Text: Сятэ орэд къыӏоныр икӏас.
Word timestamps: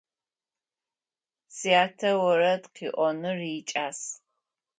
Сятэ 1.57 2.11
орэд 2.29 2.63
къыӏоныр 2.75 3.39
икӏас. 3.57 3.99